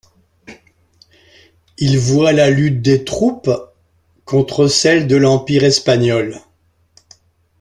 [1.77, 3.61] Il voit la lutte des troupes de l'
[4.25, 6.41] contre celles de l'Empire espagnol.